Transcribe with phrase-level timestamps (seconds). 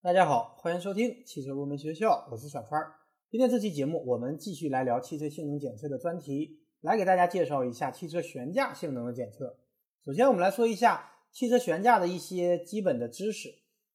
[0.00, 2.80] 大家好，欢迎收听汽车入门学校，我是小川。
[3.28, 9.58] 今天这期节目，我们继续来聊汽车性能检测的专题，来给大家介绍一下汽车悬架性能的检测。
[10.04, 13.52] 首先，我们来说一下汽车悬架的一些基本的知识。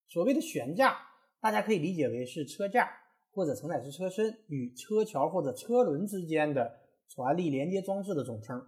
[0.09, 0.97] 所谓的悬架，
[1.39, 2.89] 大家可以理解为是车架
[3.31, 8.61] 或者承载式车身与车桥或者车轮之间的传力连接装置的总称。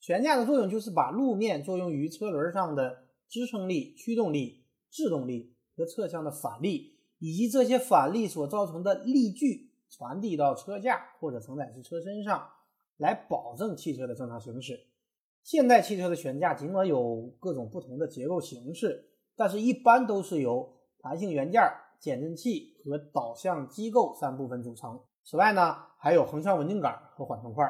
[0.00, 12.46] 悬架的作用就是把路面作用于车轮上的支撑力、驱动力、制动力和侧向的反力，以及这些反力所造成的力矩传递到车架或者承载式车身上，
[12.98, 14.78] 来保证汽车的正常行驶。
[15.42, 21.62] 现代汽车的悬架尽管有各种不同的结构形式，但是一般都是由弹性元件、
[21.98, 25.00] 减震器和导向机构三部分组成。
[25.24, 27.66] 此外呢，还有横向稳定杆和缓冲块。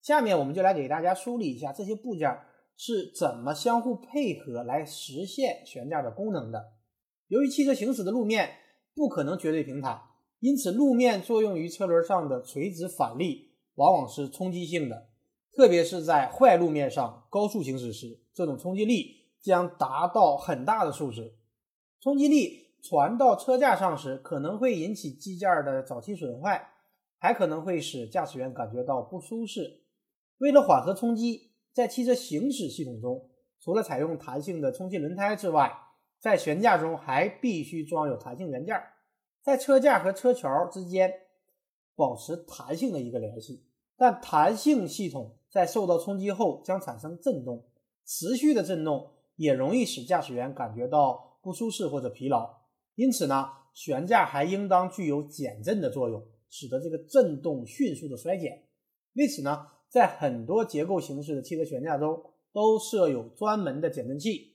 [0.00, 2.38] 下面我们就来给大家梳理一下这些部件
[2.76, 6.73] 是怎么相互配合来实现悬架的功能的。
[7.34, 8.48] 由于汽车行驶的路面
[8.94, 10.00] 不可能绝对平坦，
[10.38, 15.08] 因此路面作用于车轮上的垂直反力往往是冲击性的，
[15.52, 21.34] 特别是在坏路面上高速行驶时，这种冲击力将达到很大的数值。
[22.00, 26.70] 冲击力传到车架上时，可能会引起机件的早期损坏，
[27.18, 29.80] 还可能会使驾驶员感觉到不舒适。
[30.38, 33.28] 为了缓和冲击，在汽车行驶系统中，
[33.58, 35.72] 除了采用弹性的充气轮胎之外，
[36.24, 38.74] 在悬架中还必须装有弹性元件，
[39.42, 41.12] 在车架和车桥之间
[41.94, 43.66] 保持弹性的一个联系。
[43.94, 47.66] 但弹性系统在受到冲击后将产生震动，
[48.06, 51.32] 持续的震动也容易使驾驶员感觉到。
[51.44, 52.62] 不舒适或者疲劳，
[52.94, 58.64] 因此呢，悬架还应当具有减震的作用，使得这个震动迅速的衰减。
[59.12, 62.18] 为此呢，在很多结构形式的汽车悬架中
[62.50, 64.53] 都设有专门的减震器。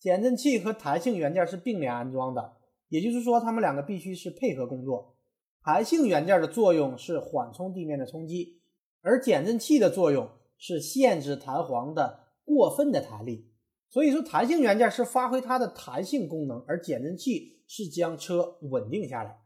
[0.00, 2.56] 减震器和弹性元件是并联安装的，
[2.88, 5.14] 也就是说，它们两个必须是配合工作。
[5.62, 8.62] 弹性元件的作用是缓冲地面的冲击，
[9.02, 13.52] 而减震器的作用是限制弹簧的过分的弹力。
[13.90, 19.42] 所以说，弹性元件是发挥它的弹性功能，而减震器是将车稳定下来。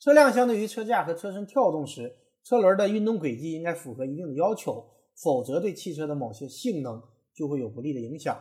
[0.00, 7.02] 车辆相对于车架和车身跳动时，车轮的运动轨迹应该符合一定的要求，否则对汽车的某些性能
[7.34, 8.38] 就会有不利的影响，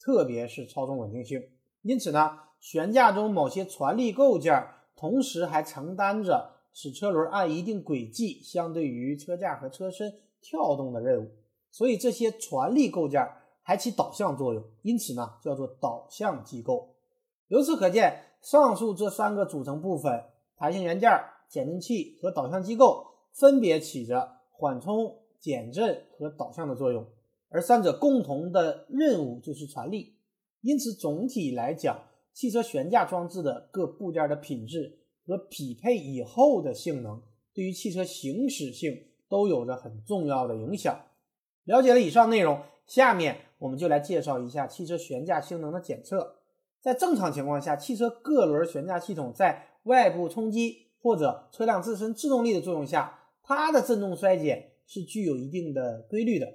[0.00, 1.42] 特别是操纵稳定性。
[1.82, 11.30] 因此呢，悬架中某些传力构件同时还承担着使车轮按一定轨迹相对于车架和车身跳动的任务。
[11.70, 13.26] 所以这些传力构件。
[13.68, 16.94] 还起导向作用，因此呢叫做导向机构。
[17.48, 20.22] 由此可见，上述这三个组成部分——
[20.56, 21.10] 弹性元件、
[21.48, 27.04] 减震器和导向机构，分别起着缓冲、减震和导向的作用，
[27.48, 30.16] 而三者共同的任务就是传力。
[30.60, 31.98] 因此，总体来讲，
[32.32, 37.22] 汽车悬架装置的各部件的品质和匹配以后的性能，
[37.54, 38.96] 对于汽车行驶性
[39.28, 40.98] 都有着很重要的影响。
[41.64, 43.42] 了解了以上内容，下面。
[43.58, 46.40] 我们就来介绍一下汽车悬架性能的检测。
[46.82, 56.46] 在正常情况下，汽车各轮悬架系统在外部冲击或者车辆自身制动力的作用下，它的振动衰减是具有一定的规律的。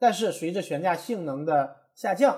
[0.00, 2.36] 但是随着悬架性能的下降，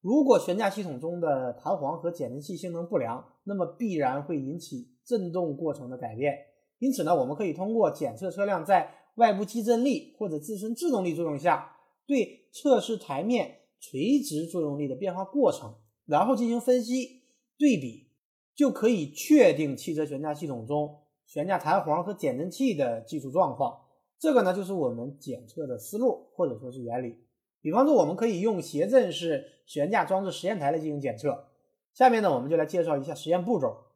[0.00, 6.34] 如果悬架系统中的弹簧和减震器性能不良，那么必然会引起振动过程的改变。
[6.78, 11.74] 因此呢，我们可以通过检测车辆在外部激振力或者自身制动力作用下。
[12.06, 15.74] 对测试台面垂直作用力的变化过程，
[16.06, 17.22] 然后进行分析
[17.58, 18.10] 对比，
[18.54, 23.78] 就可以确定汽车悬架系统中悬架弹簧和减震器的技术状况。
[24.18, 27.16] 这个呢，就是我们检测的思路或者说是原理。
[27.60, 31.48] 比方说，我们可以用谐振式悬架装置实验台来进行检测。
[31.92, 33.92] 下面呢，我们就来介绍一下实验步骤。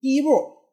[0.00, 0.28] 第一步，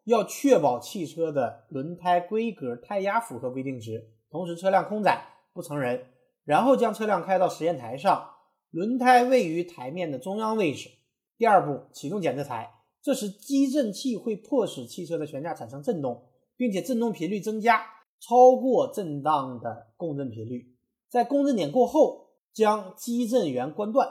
[0.05, 5.29] 要确保汽车的轮胎规格、胎压符合规定值，同时车辆空载。
[5.55, 6.07] 不成人，
[6.45, 8.27] 然后将车辆开到实验台上，
[8.71, 10.89] 轮胎位于台面的中央位置。
[11.37, 16.27] 第二步，启动检测台，这时激震器会迫使汽车的悬架产生震动，
[16.57, 17.85] 并且振动频率增加，
[18.25, 20.73] 超过震荡的共振频率。
[21.09, 24.07] 在共振点过后，将激振源关断，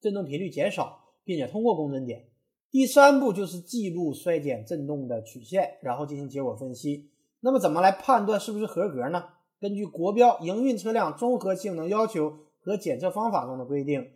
[0.00, 2.28] 振动频率减少，并且通过共振点。
[2.70, 7.10] 第三步就是记录衰减振动的曲线，然后进行结果分析。
[7.40, 9.24] 那么，怎么来判断是不是合格呢？
[9.60, 14.10] 根据国标营运车辆综合性能要求和检测方法中的规定，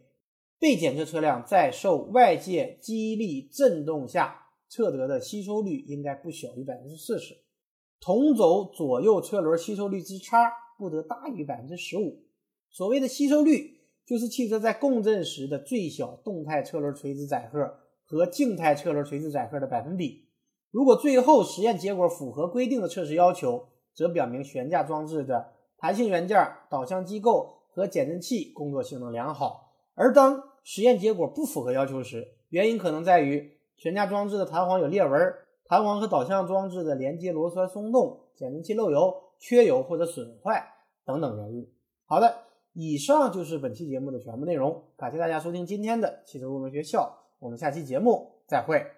[0.59, 7.35] 被检测车辆在受外界激励振动下测得的吸收率应该不小于百分之四十，
[8.01, 12.23] 同轴左右车轮吸收率之差不得大于百分之十五。
[12.71, 17.75] 所谓的吸收率，就是汽车在共振时的最小动态车轮垂直载荷
[18.05, 20.29] 和静态车轮垂直载荷的百分比。
[20.71, 26.39] 如果最后实验结果符合规定的测试要求，则表明悬架装置的弹性元件、
[26.71, 29.73] 导向机构和减震器工作性能良好。
[29.95, 35.35] 而当实验结果不符合要求时，原因可能在于悬架装置的弹簧有裂纹、
[35.69, 40.67] 弹簧和导向装置的连接螺栓松动、减震器漏油、缺油或者损坏
[41.05, 41.71] 等等原因。
[42.07, 42.35] 好的，
[42.73, 48.98] 以上就是本期节目的全部内容，感谢大家收听今天的汽车入门学校，我们下期节目再会。